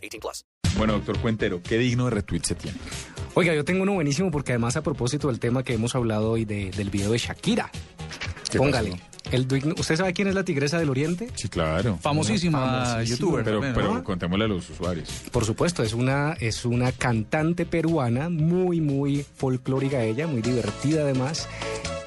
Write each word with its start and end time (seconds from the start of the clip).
18 0.00 0.20
plus. 0.20 0.44
Bueno, 0.76 0.94
doctor 0.94 1.18
Cuentero, 1.18 1.60
¿qué 1.62 1.78
digno 1.78 2.04
de 2.06 2.10
retweet 2.12 2.42
se 2.44 2.54
tiene? 2.54 2.78
Oiga, 3.34 3.54
yo 3.54 3.64
tengo 3.64 3.82
uno 3.82 3.92
buenísimo 3.92 4.30
porque 4.30 4.52
además 4.52 4.76
a 4.76 4.82
propósito 4.82 5.28
del 5.28 5.38
tema 5.40 5.62
que 5.62 5.74
hemos 5.74 5.94
hablado 5.94 6.30
hoy 6.30 6.44
de- 6.44 6.70
del 6.70 6.90
video 6.90 7.12
de 7.12 7.18
Shakira. 7.18 7.70
¿Qué 8.50 8.58
Póngale. 8.58 8.90
pasó? 8.92 9.02
El 9.30 9.46
digno- 9.46 9.74
¿Usted 9.78 9.96
sabe 9.96 10.12
quién 10.12 10.26
es 10.26 10.34
la 10.34 10.42
tigresa 10.44 10.78
del 10.78 10.90
oriente? 10.90 11.28
Sí, 11.36 11.48
claro. 11.48 11.96
Famosísima 12.00 13.00
youtuber. 13.04 13.44
Pero, 13.44 13.56
también, 13.60 13.74
pero 13.74 13.94
¿no? 13.94 14.02
contémosle 14.04 14.46
a 14.46 14.48
los 14.48 14.68
usuarios. 14.70 15.08
Por 15.30 15.44
supuesto, 15.44 15.84
es 15.84 15.92
una, 15.94 16.32
es 16.40 16.64
una 16.64 16.90
cantante 16.90 17.64
peruana, 17.64 18.28
muy, 18.28 18.80
muy 18.80 19.24
folclórica 19.36 20.02
ella, 20.02 20.26
muy 20.26 20.42
divertida 20.42 21.02
además. 21.02 21.48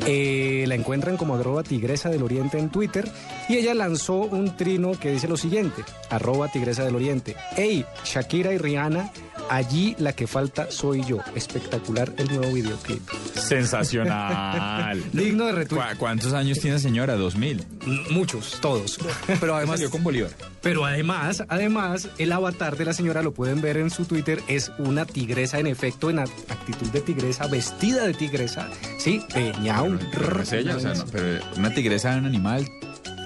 Eh, 0.05 0.65
la 0.67 0.75
encuentran 0.75 1.17
como 1.17 1.35
arroba 1.35 1.63
tigresa 1.63 2.09
del 2.09 2.23
oriente 2.23 2.59
en 2.59 2.70
Twitter 2.70 3.07
y 3.47 3.57
ella 3.57 3.73
lanzó 3.73 4.15
un 4.15 4.55
trino 4.57 4.91
que 4.99 5.11
dice 5.11 5.27
lo 5.27 5.38
siguiente, 5.38 5.84
arroba 6.09 6.49
tigresa 6.49 6.84
del 6.84 6.95
oriente. 6.95 7.35
Hey, 7.55 7.85
Shakira 8.03 8.53
y 8.53 8.57
Rihanna, 8.57 9.11
allí 9.49 9.95
la 9.99 10.13
que 10.13 10.27
falta 10.27 10.70
soy 10.71 11.03
yo. 11.05 11.17
Espectacular 11.35 12.12
el 12.18 12.27
nuevo 12.27 12.54
videoclip. 12.54 13.01
Sensacional. 13.35 15.04
Digno 15.13 15.45
de 15.45 15.51
retweet. 15.54 15.81
¿Cu- 15.93 15.98
¿Cuántos 15.98 16.34
años 16.34 16.59
tiene 16.59 16.79
señora? 16.79 17.15
¿Dos 17.15 17.35
mil? 17.35 17.63
Muchos, 18.09 18.59
todos. 18.62 18.98
Pero 19.40 19.55
además, 19.55 19.79
Salió 19.79 19.91
con 19.91 20.03
Bolívar. 20.03 20.31
Pero 20.62 20.85
además, 20.85 21.43
además, 21.49 22.07
el 22.18 22.31
avatar 22.31 22.77
de 22.77 22.85
la 22.85 22.93
señora, 22.93 23.21
lo 23.21 23.34
pueden 23.34 23.62
ver 23.62 23.77
en 23.77 23.90
su 23.90 24.05
Twitter, 24.05 24.41
es 24.48 24.71
una 24.77 25.05
tigresa 25.05 25.59
en 25.59 25.68
efecto, 25.68 26.09
en 26.09 26.18
act- 26.20 26.31
actitud 26.49 26.87
de 26.87 27.01
tigresa, 27.01 27.48
vestida 27.48 28.05
de 28.05 28.13
tigresa, 28.13 28.70
sí, 28.98 29.21
peñao. 29.34 29.98
Pero 30.12 30.35
no 30.35 30.41
es 30.41 30.53
ella, 30.53 30.77
o 30.77 30.79
sea, 30.79 30.93
no, 30.93 31.05
pero 31.07 31.43
una 31.57 31.73
tigresa 31.73 32.13
es 32.13 32.20
un 32.20 32.25
animal. 32.25 32.68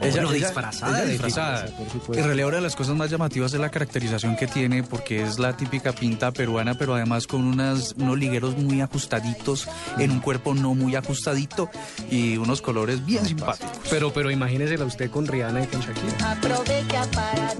Ella, 0.01 0.11
Bueno, 0.11 0.31
ella- 0.31 0.45
disfrazada 0.47 0.99
ella 1.03 1.11
disfrazada. 1.11 1.65
En 1.67 1.89
supuesto. 1.91 2.23
realidad, 2.25 2.47
una 2.47 2.57
de 2.57 2.63
las 2.63 2.75
cosas 2.75 2.95
más 2.95 3.09
llamativas 3.09 3.53
es 3.53 3.59
la 3.59 3.69
caracterización 3.69 4.35
que 4.35 4.47
tiene, 4.47 4.83
porque 4.83 5.21
es 5.23 5.39
la 5.39 5.55
típica 5.55 5.91
pinta 5.93 6.31
peruana, 6.31 6.75
pero 6.75 6.95
además 6.95 7.27
con 7.27 7.43
unas, 7.45 7.93
unos 7.97 8.17
ligueros 8.17 8.57
muy 8.57 8.81
ajustaditos, 8.81 9.67
en 9.97 10.11
un 10.11 10.19
cuerpo 10.19 10.53
no 10.53 10.73
muy 10.75 10.95
ajustadito 10.95 11.69
y 12.11 12.37
unos 12.37 12.61
colores 12.61 13.05
bien 13.05 13.25
simpáticos. 13.25 13.71
Pero, 13.89 14.11
pero 14.13 14.31
imagínesela 14.31 14.85
usted 14.85 15.09
con 15.09 15.27
Rihanna 15.27 15.63
y 15.63 15.67
con 15.67 15.81
Shakira. 15.81 16.31
Aprovecha 16.31 17.05
para. 17.13 17.53